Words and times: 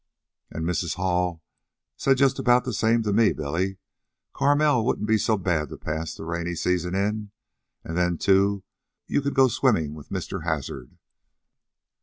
"And 0.49 0.65
Mrs. 0.65 0.95
Hall 0.95 1.43
said 1.95 2.17
just 2.17 2.39
about 2.39 2.63
the 2.65 2.73
same 2.73 3.03
to 3.03 3.13
me, 3.13 3.33
Billy. 3.33 3.77
Carmel 4.33 4.83
wouldn't 4.83 5.07
be 5.07 5.19
so 5.19 5.37
bad 5.37 5.69
to 5.69 5.77
pass 5.77 6.15
the 6.15 6.25
rainy 6.25 6.55
season 6.55 6.95
in. 6.95 7.29
And 7.83 7.95
then, 7.95 8.17
too, 8.17 8.63
you 9.05 9.21
could 9.21 9.35
go 9.35 9.47
swimming 9.47 9.93
with 9.93 10.09
Mr. 10.09 10.43
Hazard." 10.43 10.97